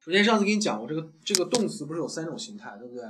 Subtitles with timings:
[0.00, 3.04] 首先上次给你讲过，这个这个动词不是有三种形态，对不对？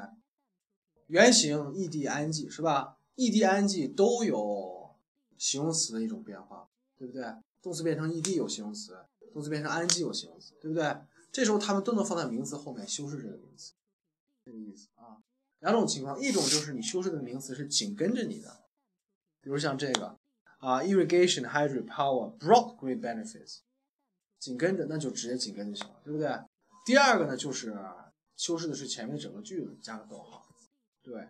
[1.07, 4.91] 原形、ed、ing 是吧？ed、ing 都有
[5.39, 6.69] 形容词的一种变化，
[6.99, 7.25] 对不对？
[7.63, 8.99] 动词变成 ed 有形容词，
[9.33, 10.97] 动词变成 ing 有形容词，对不对？
[11.31, 13.73] 这时候它们都能放在名词后面修饰这个名词，
[14.45, 15.23] 这个意思啊。
[15.61, 18.65] 两种情况，一种就是你修饰的名词是紧跟着你的，
[19.41, 20.19] 比如像这个
[20.59, 23.59] 啊，irrigation hydropower brought great benefits，
[24.41, 26.29] 紧跟着那就直接紧跟就行了，对不对？
[26.91, 27.79] 第二个呢，就是
[28.35, 30.45] 修饰的是前面整个句子加个逗号，
[31.05, 31.29] 对。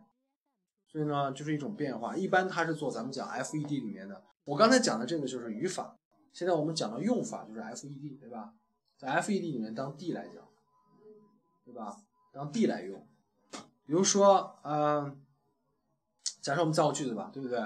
[0.87, 2.17] 所以呢，就是一种变化。
[2.17, 4.25] 一般它是做咱们讲 FED 里面的。
[4.45, 5.99] 我刚才讲的这个就是语法，
[6.33, 8.55] 现在我们讲到用法，就是 FED，对吧？
[8.97, 10.49] 在 FED 里面当 D 来讲，
[11.67, 11.99] 对吧？
[12.33, 13.07] 当 D 来用。
[13.85, 15.23] 比如说，嗯，
[16.41, 17.61] 假设我们造个句子吧，对不对？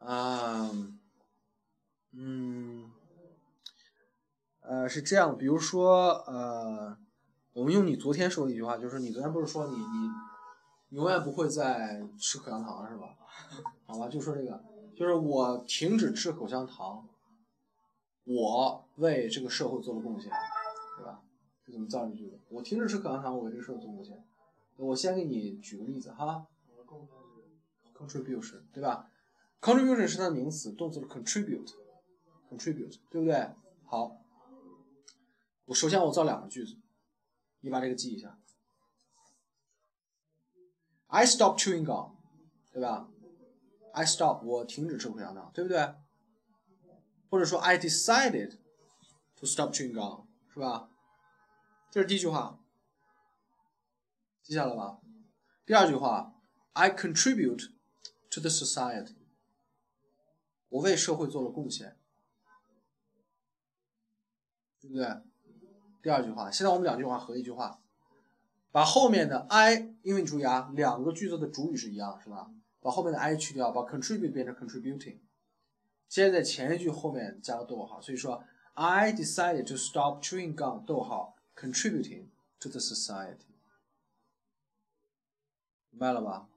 [0.00, 1.00] 嗯，
[2.12, 2.92] 嗯，
[4.68, 6.94] 呃，是这样，比如说，呃，
[7.54, 10.10] 我们用你昨天说的一句话，就是你昨天不是说你你
[10.90, 13.16] 永远不会再吃口香糖了，是吧？
[13.88, 14.62] 好吧，就说这个，
[14.94, 17.08] 就是我停止吃口香糖，
[18.24, 20.30] 我为这个社会做了贡献，
[20.98, 21.22] 对吧？
[21.64, 22.38] 这怎么造一句子？
[22.50, 24.22] 我停止吃口香糖，我为这个社会做贡献。
[24.76, 26.46] 我先给你举个例子哈
[27.96, 29.08] ，contribution 对吧
[29.62, 33.50] ？contribution 是它的名词，动词是 contribute，contribute 对不对？
[33.86, 34.18] 好，
[35.68, 36.78] 我首先我造两个句子，
[37.60, 38.38] 你把这个记一下。
[41.08, 42.16] I stop chewing gum，
[42.72, 43.10] 对吧
[43.92, 45.94] ？I stop，我停止吃口香糖，对不对？
[47.28, 48.56] 或者说 I decided
[49.36, 50.90] to stop chewing gum，是吧？
[51.90, 52.58] 这是第一句话。
[54.42, 55.02] 记下了吧？
[55.66, 56.34] 第二句话
[56.72, 57.72] ，I contribute
[58.30, 59.16] to the society。
[60.70, 61.98] 我为社会做了贡献，
[64.80, 65.04] 对不对？
[66.02, 67.80] 第二句话，现在我们两句话合一句话，
[68.70, 72.50] 把后面的 I，因为你注意啊，两个句子的主语是一样，是吧？
[72.80, 75.18] 把后面的 I 去掉，把 contribute 变成 contributing。
[76.08, 78.44] 接着在前一句后面加个逗号，所以说
[78.74, 82.28] I decided to stop chewing gum，逗号 contributing
[82.60, 83.48] to the society。
[85.90, 86.48] 明白了吧？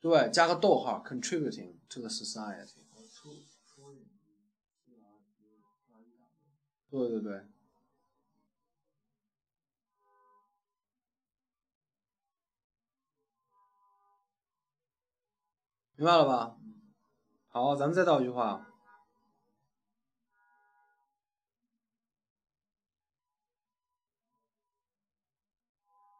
[0.00, 2.68] 对，加个逗号，contributing to the society。
[6.90, 7.44] 对对对。
[15.96, 16.56] 明白了吧？
[17.48, 18.64] 好，咱们再造一句话。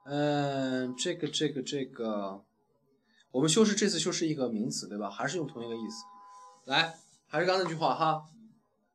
[0.04, 2.44] 嗯，这个这个这个，
[3.30, 5.10] 我们修饰这次修饰一个名词，对吧？
[5.10, 6.04] 还是用同一个意思。
[6.64, 8.26] 来，还是刚才那句话哈。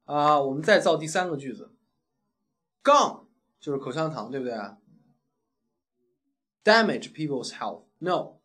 [0.05, 1.71] 啊，我们再造第三个句子。
[2.83, 3.25] Gum
[3.59, 4.53] 就是口香糖，对不对
[6.63, 7.83] ？Damage people's health.
[7.99, 8.38] No，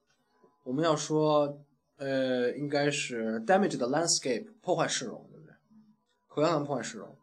[0.64, 1.64] 我们要说，
[1.96, 5.54] 呃，应该是 damage the landscape，破坏市容，对不对？
[6.26, 7.16] 口香糖破坏市容，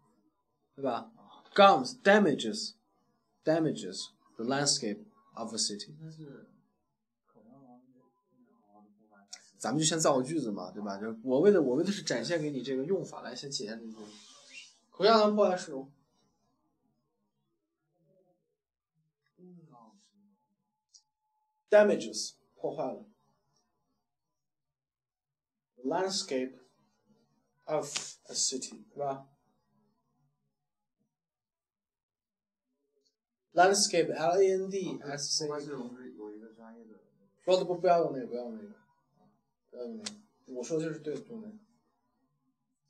[0.75, 1.11] 对吧
[1.53, 2.73] ？Gums damages
[3.43, 5.05] damages the landscape.
[5.37, 5.93] Of a city，
[9.65, 10.95] 咱们就先造个句子嘛，对吧？
[10.99, 14.05] 就我为的，我为的是展现给你这个用法，来先体现这个。
[14.91, 15.91] 口香糖破坏市容
[21.67, 23.07] ，damages 破坏了
[25.83, 26.59] ，landscape
[27.63, 27.91] of
[28.27, 29.25] a city，对吧
[33.53, 35.47] ？Landscape, L A N D S C。
[37.43, 38.84] 说的不不要用那个，不要用那个，
[39.75, 40.11] 不要用那个。
[40.45, 41.21] 我说的就是对的。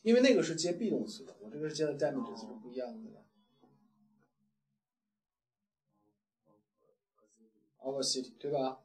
[0.03, 3.23] 因为那个是接 be 动词的，我这个是接的 damages 是不一样的。
[7.79, 8.79] Our city，对吧？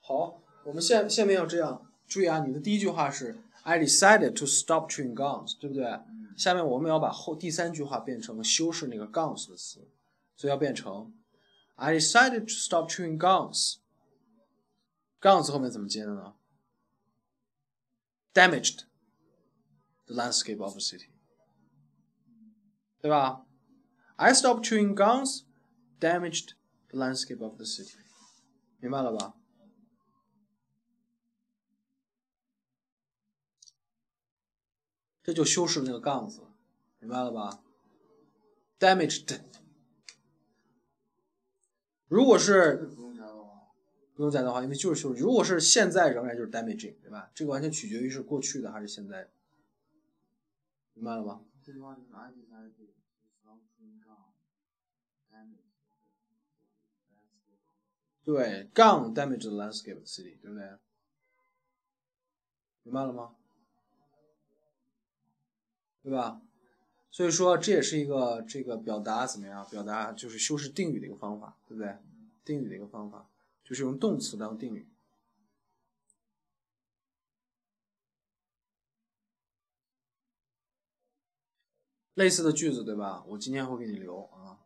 [0.00, 6.00] 好，我们下下面要这样，注意啊，你的第一句话是 I decided to stop chewing gums，对不对？
[6.36, 9.88] 下面我们要把后第三句话变成修饰那个 gums 的词，
[10.36, 11.14] 所以要变成。
[11.76, 13.76] I decided to stop chewing gums.
[15.20, 16.34] Gums 后面怎么接的呢
[18.36, 18.84] ？Damaged
[20.06, 21.08] the landscape of the city，
[23.00, 23.46] 对吧
[24.16, 25.44] ？I stopped chewing gums,
[25.98, 26.52] damaged
[26.90, 27.96] the landscape of the city，
[28.78, 29.32] 明白了吧？
[35.22, 36.42] 这就修饰那个杠子，
[36.98, 37.64] 明白了吧
[38.78, 39.40] ？Damaged
[42.06, 42.90] 如果是
[44.16, 45.20] 不用加的话，因为就是修饰。
[45.20, 47.30] 如果是现在，仍然就是 damaging，对吧？
[47.34, 49.28] 这个完全取决于是过去的还是现在。
[50.94, 51.42] 明白了吗？
[58.24, 60.78] 对，gun damage the landscape of the city，对不对？
[62.84, 63.36] 明白了吗？
[66.02, 66.40] 对吧？
[67.10, 69.66] 所以说这也是一个这个表达怎么样？
[69.70, 71.98] 表达就是修饰定语的一个方法，对不对？
[72.44, 73.28] 定语的一个方法
[73.66, 74.88] 就是用动词当定语。
[82.14, 83.24] 类似的句子，对吧？
[83.26, 84.56] 我今天会给你留啊。